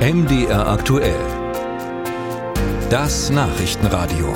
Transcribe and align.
MDR 0.00 0.66
aktuell. 0.66 1.20
Das 2.88 3.28
Nachrichtenradio. 3.28 4.32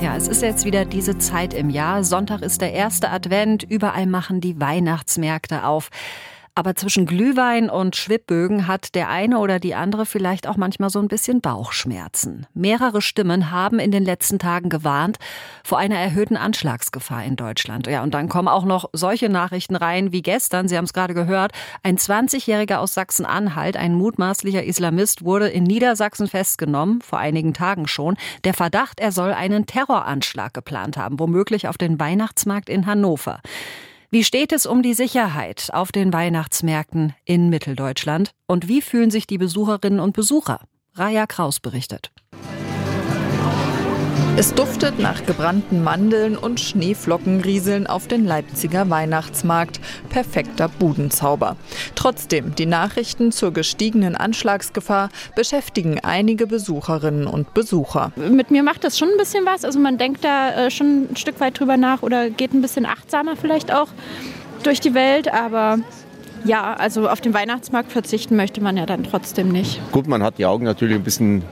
Ja, 0.00 0.16
es 0.16 0.26
ist 0.26 0.42
jetzt 0.42 0.64
wieder 0.64 0.84
diese 0.84 1.18
Zeit 1.18 1.54
im 1.54 1.70
Jahr. 1.70 2.02
Sonntag 2.02 2.42
ist 2.42 2.60
der 2.62 2.72
erste 2.72 3.10
Advent. 3.10 3.62
Überall 3.62 4.06
machen 4.08 4.40
die 4.40 4.60
Weihnachtsmärkte 4.60 5.64
auf. 5.64 5.88
Aber 6.54 6.74
zwischen 6.74 7.06
Glühwein 7.06 7.70
und 7.70 7.96
Schwibbögen 7.96 8.66
hat 8.66 8.94
der 8.94 9.08
eine 9.08 9.38
oder 9.38 9.58
die 9.58 9.74
andere 9.74 10.04
vielleicht 10.04 10.46
auch 10.46 10.58
manchmal 10.58 10.90
so 10.90 10.98
ein 10.98 11.08
bisschen 11.08 11.40
Bauchschmerzen. 11.40 12.46
Mehrere 12.52 13.00
Stimmen 13.00 13.50
haben 13.50 13.78
in 13.78 13.90
den 13.90 14.04
letzten 14.04 14.38
Tagen 14.38 14.68
gewarnt 14.68 15.16
vor 15.64 15.78
einer 15.78 15.96
erhöhten 15.96 16.36
Anschlagsgefahr 16.36 17.24
in 17.24 17.36
Deutschland. 17.36 17.86
Ja, 17.86 18.02
und 18.02 18.12
dann 18.12 18.28
kommen 18.28 18.48
auch 18.48 18.66
noch 18.66 18.90
solche 18.92 19.30
Nachrichten 19.30 19.76
rein 19.76 20.12
wie 20.12 20.20
gestern. 20.20 20.68
Sie 20.68 20.76
haben 20.76 20.84
es 20.84 20.92
gerade 20.92 21.14
gehört. 21.14 21.52
Ein 21.82 21.96
20-Jähriger 21.96 22.76
aus 22.76 22.92
Sachsen-Anhalt, 22.92 23.78
ein 23.78 23.94
mutmaßlicher 23.94 24.62
Islamist, 24.62 25.24
wurde 25.24 25.48
in 25.48 25.64
Niedersachsen 25.64 26.28
festgenommen, 26.28 27.00
vor 27.00 27.18
einigen 27.18 27.54
Tagen 27.54 27.88
schon. 27.88 28.18
Der 28.44 28.52
Verdacht, 28.52 29.00
er 29.00 29.12
soll 29.12 29.32
einen 29.32 29.64
Terroranschlag 29.64 30.52
geplant 30.52 30.98
haben, 30.98 31.18
womöglich 31.18 31.66
auf 31.66 31.78
den 31.78 31.98
Weihnachtsmarkt 31.98 32.68
in 32.68 32.84
Hannover. 32.84 33.40
Wie 34.14 34.24
steht 34.24 34.52
es 34.52 34.66
um 34.66 34.82
die 34.82 34.92
Sicherheit 34.92 35.70
auf 35.72 35.90
den 35.90 36.12
Weihnachtsmärkten 36.12 37.14
in 37.24 37.48
Mitteldeutschland? 37.48 38.32
Und 38.46 38.68
wie 38.68 38.82
fühlen 38.82 39.10
sich 39.10 39.26
die 39.26 39.38
Besucherinnen 39.38 40.00
und 40.00 40.12
Besucher? 40.12 40.60
Raja 40.92 41.26
Kraus 41.26 41.60
berichtet. 41.60 42.12
Es 44.34 44.54
duftet 44.54 44.98
nach 44.98 45.26
gebrannten 45.26 45.84
Mandeln 45.84 46.38
und 46.38 46.58
Schneeflocken 46.58 47.42
rieseln 47.42 47.86
auf 47.86 48.08
den 48.08 48.24
Leipziger 48.24 48.88
Weihnachtsmarkt. 48.88 49.78
Perfekter 50.08 50.70
Budenzauber. 50.70 51.56
Trotzdem, 51.94 52.54
die 52.54 52.64
Nachrichten 52.64 53.30
zur 53.30 53.52
gestiegenen 53.52 54.16
Anschlagsgefahr 54.16 55.10
beschäftigen 55.36 56.00
einige 56.02 56.46
Besucherinnen 56.46 57.26
und 57.26 57.52
Besucher. 57.52 58.12
Mit 58.16 58.50
mir 58.50 58.62
macht 58.62 58.84
das 58.84 58.98
schon 58.98 59.10
ein 59.10 59.18
bisschen 59.18 59.44
was. 59.44 59.66
Also 59.66 59.78
man 59.78 59.98
denkt 59.98 60.24
da 60.24 60.66
äh, 60.66 60.70
schon 60.70 61.08
ein 61.10 61.16
Stück 61.16 61.38
weit 61.38 61.60
drüber 61.60 61.76
nach 61.76 62.02
oder 62.02 62.30
geht 62.30 62.54
ein 62.54 62.62
bisschen 62.62 62.86
achtsamer 62.86 63.36
vielleicht 63.36 63.72
auch 63.72 63.88
durch 64.62 64.80
die 64.80 64.94
Welt, 64.94 65.30
aber 65.30 65.78
ja, 66.44 66.72
also 66.74 67.08
auf 67.08 67.20
den 67.20 67.34
Weihnachtsmarkt 67.34 67.92
verzichten 67.92 68.36
möchte 68.36 68.62
man 68.62 68.78
ja 68.78 68.86
dann 68.86 69.04
trotzdem 69.04 69.48
nicht. 69.48 69.80
Gut, 69.92 70.06
man 70.06 70.22
hat 70.22 70.38
die 70.38 70.46
Augen 70.46 70.64
natürlich 70.64 70.96
ein 70.96 71.04
bisschen 71.04 71.44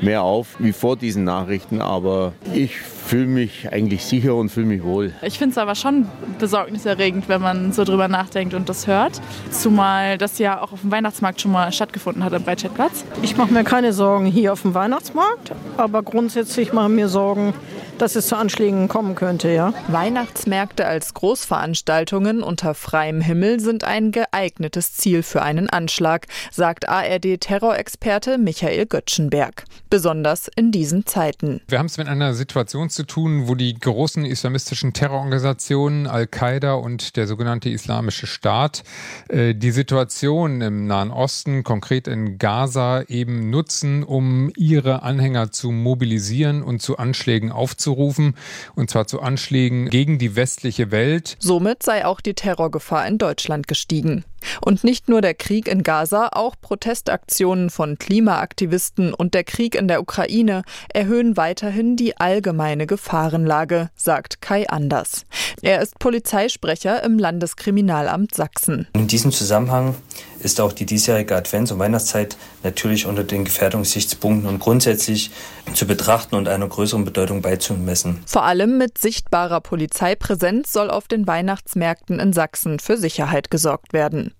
mehr 0.00 0.22
auf 0.22 0.56
wie 0.58 0.72
vor 0.72 0.96
diesen 0.96 1.24
Nachrichten, 1.24 1.80
aber 1.80 2.32
ich 2.52 2.76
fühle 2.78 3.26
mich 3.26 3.72
eigentlich 3.72 4.04
sicher 4.04 4.34
und 4.34 4.48
fühle 4.48 4.66
mich 4.66 4.82
wohl. 4.82 5.12
Ich 5.22 5.38
finde 5.38 5.52
es 5.52 5.58
aber 5.58 5.74
schon 5.74 6.06
besorgniserregend, 6.38 7.28
wenn 7.28 7.40
man 7.40 7.72
so 7.72 7.84
drüber 7.84 8.08
nachdenkt 8.08 8.54
und 8.54 8.68
das 8.68 8.86
hört. 8.86 9.20
Zumal 9.50 10.18
das 10.18 10.38
ja 10.38 10.60
auch 10.60 10.72
auf 10.72 10.80
dem 10.80 10.90
Weihnachtsmarkt 10.90 11.40
schon 11.40 11.52
mal 11.52 11.72
stattgefunden 11.72 12.24
hat 12.24 12.34
am 12.34 12.42
Breitscheidplatz. 12.42 13.04
Ich 13.22 13.36
mache 13.36 13.52
mir 13.52 13.64
keine 13.64 13.92
Sorgen 13.92 14.26
hier 14.26 14.52
auf 14.52 14.62
dem 14.62 14.74
Weihnachtsmarkt, 14.74 15.52
aber 15.76 16.02
grundsätzlich 16.02 16.72
mache 16.72 16.88
ich 16.88 16.96
mir 16.96 17.08
Sorgen, 17.08 17.54
dass 17.98 18.16
es 18.16 18.26
zu 18.28 18.36
Anschlägen 18.36 18.88
kommen 18.88 19.14
könnte, 19.14 19.50
ja. 19.50 19.72
Weihnachtsmärkte 19.88 20.86
als 20.86 21.14
Großveranstaltungen 21.14 22.42
unter 22.42 22.74
freiem 22.74 23.20
Himmel 23.20 23.60
sind 23.60 23.84
ein 23.84 24.12
geeignetes 24.12 24.94
Ziel 24.94 25.22
für 25.22 25.42
einen 25.42 25.70
Anschlag, 25.70 26.26
sagt 26.52 26.88
ARD-Terrorexperte 26.88 28.38
Michael 28.38 28.86
Göttschenberg. 28.86 29.64
Besonders 29.88 30.48
in 30.56 30.72
diesen 30.72 31.06
Zeiten. 31.06 31.60
Wir 31.68 31.78
haben 31.78 31.86
es 31.86 31.96
mit 31.96 32.08
einer 32.08 32.34
Situation 32.34 32.90
zu 32.90 33.04
tun, 33.04 33.48
wo 33.48 33.54
die 33.54 33.74
großen 33.74 34.24
islamistischen 34.24 34.92
Terrororganisationen 34.92 36.06
Al-Qaida 36.06 36.74
und 36.74 37.16
der 37.16 37.26
sogenannte 37.26 37.70
Islamische 37.70 38.26
Staat 38.26 38.82
äh, 39.28 39.54
die 39.54 39.70
Situation 39.70 40.60
im 40.60 40.86
Nahen 40.86 41.10
Osten, 41.10 41.62
konkret 41.62 42.08
in 42.08 42.38
Gaza, 42.38 43.02
eben 43.08 43.50
nutzen, 43.50 44.02
um 44.02 44.50
ihre 44.56 45.02
Anhänger 45.02 45.52
zu 45.52 45.70
mobilisieren 45.70 46.62
und 46.62 46.82
zu 46.82 46.98
Anschlägen 46.98 47.52
aufzurufen, 47.86 48.34
und 48.74 48.90
zwar 48.90 49.06
zu 49.06 49.20
Anschlägen 49.20 49.88
gegen 49.90 50.18
die 50.18 50.36
westliche 50.36 50.90
Welt. 50.90 51.36
Somit 51.38 51.82
sei 51.82 52.04
auch 52.04 52.20
die 52.20 52.34
Terrorgefahr 52.34 53.06
in 53.06 53.18
Deutschland 53.18 53.68
gestiegen. 53.68 54.24
Und 54.60 54.84
nicht 54.84 55.08
nur 55.08 55.22
der 55.22 55.34
Krieg 55.34 55.66
in 55.66 55.82
Gaza, 55.82 56.28
auch 56.32 56.54
Protestaktionen 56.60 57.70
von 57.70 57.98
Klimaaktivisten 57.98 59.12
und 59.12 59.34
der 59.34 59.44
Krieg 59.44 59.74
in 59.74 59.88
der 59.88 60.00
Ukraine 60.00 60.62
erhöhen 60.92 61.36
weiterhin 61.36 61.96
die 61.96 62.16
allgemeine 62.16 62.86
Gefahrenlage, 62.86 63.90
sagt 63.96 64.40
Kai 64.40 64.68
Anders. 64.68 65.24
Er 65.62 65.80
ist 65.80 65.98
Polizeisprecher 65.98 67.02
im 67.02 67.18
Landeskriminalamt 67.18 68.34
Sachsen. 68.34 68.86
In 68.94 69.08
diesem 69.08 69.32
Zusammenhang 69.32 69.96
ist 70.46 70.60
auch 70.60 70.72
die 70.72 70.86
diesjährige 70.86 71.36
Advents- 71.36 71.72
und 71.72 71.80
Weihnachtszeit 71.80 72.36
natürlich 72.62 73.04
unter 73.04 73.24
den 73.24 73.44
Gefährdungssichtspunkten 73.44 74.48
und 74.48 74.60
grundsätzlich 74.60 75.32
zu 75.74 75.86
betrachten 75.86 76.36
und 76.36 76.48
einer 76.48 76.68
größeren 76.68 77.04
Bedeutung 77.04 77.42
beizumessen. 77.42 78.22
Vor 78.26 78.44
allem 78.44 78.78
mit 78.78 78.96
sichtbarer 78.96 79.60
Polizeipräsenz 79.60 80.72
soll 80.72 80.88
auf 80.88 81.08
den 81.08 81.26
Weihnachtsmärkten 81.26 82.20
in 82.20 82.32
Sachsen 82.32 82.78
für 82.78 82.96
Sicherheit 82.96 83.50
gesorgt 83.50 83.92
werden. 83.92 84.32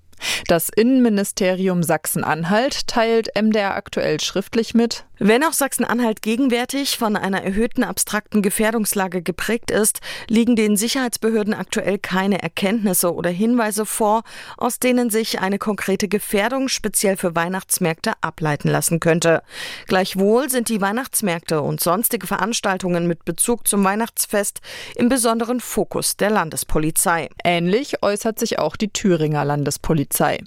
Das 0.46 0.70
Innenministerium 0.74 1.82
Sachsen-Anhalt 1.82 2.86
teilt 2.86 3.30
MDR 3.36 3.74
aktuell 3.74 4.20
schriftlich 4.20 4.72
mit, 4.72 5.04
wenn 5.18 5.44
auch 5.44 5.52
Sachsen-Anhalt 5.52 6.20
gegenwärtig 6.20 6.98
von 6.98 7.16
einer 7.16 7.42
erhöhten 7.42 7.84
abstrakten 7.84 8.42
Gefährdungslage 8.42 9.22
geprägt 9.22 9.70
ist, 9.70 10.00
liegen 10.28 10.56
den 10.56 10.76
Sicherheitsbehörden 10.76 11.54
aktuell 11.54 11.98
keine 11.98 12.42
Erkenntnisse 12.42 13.14
oder 13.14 13.30
Hinweise 13.30 13.86
vor, 13.86 14.24
aus 14.58 14.78
denen 14.78 15.08
sich 15.08 15.40
eine 15.40 15.58
konkrete 15.58 16.08
Gefährdung 16.08 16.68
speziell 16.68 17.16
für 17.16 17.34
Weihnachtsmärkte 17.34 18.12
ableiten 18.20 18.68
lassen 18.68 19.00
könnte. 19.00 19.42
Gleichwohl 19.86 20.50
sind 20.50 20.68
die 20.68 20.80
Weihnachtsmärkte 20.80 21.62
und 21.62 21.80
sonstige 21.80 22.26
Veranstaltungen 22.26 23.06
mit 23.06 23.24
Bezug 23.24 23.66
zum 23.66 23.84
Weihnachtsfest 23.84 24.60
im 24.96 25.08
besonderen 25.08 25.60
Fokus 25.60 26.16
der 26.16 26.30
Landespolizei. 26.30 27.30
Ähnlich 27.42 28.02
äußert 28.02 28.38
sich 28.38 28.58
auch 28.58 28.76
die 28.76 28.92
Thüringer 28.92 29.44
Landespolizei. 29.44 30.40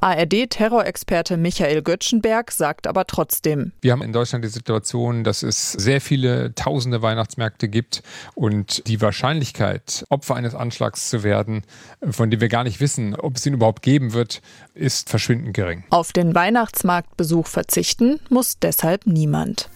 ARD-Terrorexperte 0.00 1.36
Michael 1.36 1.82
Göttschenberg 1.82 2.50
sagt 2.50 2.86
aber 2.86 3.06
trotzdem. 3.06 3.72
Wir 3.80 3.92
haben 3.92 4.02
in 4.02 4.12
Deutschland 4.12 4.44
die 4.44 4.48
Situation, 4.48 5.24
dass 5.24 5.42
es 5.42 5.72
sehr 5.72 6.00
viele 6.00 6.54
tausende 6.54 7.02
Weihnachtsmärkte 7.02 7.68
gibt 7.68 8.02
und 8.34 8.86
die 8.86 9.00
Wahrscheinlichkeit, 9.00 10.04
Opfer 10.10 10.34
eines 10.34 10.54
Anschlags 10.54 11.10
zu 11.10 11.22
werden, 11.22 11.62
von 12.08 12.30
dem 12.30 12.40
wir 12.40 12.48
gar 12.48 12.64
nicht 12.64 12.80
wissen, 12.80 13.16
ob 13.16 13.36
es 13.36 13.46
ihn 13.46 13.54
überhaupt 13.54 13.82
geben 13.82 14.12
wird, 14.12 14.42
ist 14.74 15.08
verschwindend 15.08 15.54
gering. 15.54 15.84
Auf 15.90 16.12
den 16.12 16.34
Weihnachtsmarktbesuch 16.34 17.46
verzichten 17.46 18.20
muss 18.28 18.58
deshalb 18.58 19.06
niemand. 19.06 19.70